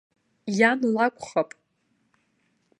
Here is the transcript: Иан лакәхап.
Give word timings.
Иан 0.57 0.79
лакәхап. 0.93 1.49